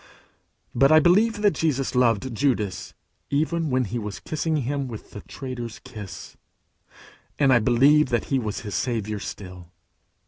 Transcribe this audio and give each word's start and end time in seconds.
But 0.73 0.91
I 0.91 0.99
believe 0.99 1.43
that 1.43 1.53
Jesus 1.53 1.93
loved 1.93 2.33
Judas 2.35 2.95
even 3.29 3.69
when 3.69 3.85
he 3.85 3.99
was 3.99 4.19
kissing 4.19 4.57
him 4.57 4.87
with 4.87 5.11
the 5.11 5.21
traitor's 5.21 5.77
kiss; 5.77 6.37
and 7.37 7.53
I 7.53 7.59
believe 7.59 8.07
that 8.09 8.23
he 8.33 8.39
was 8.39 8.61
his 8.61 8.73
Saviour 8.73 9.19
still. 9.19 9.67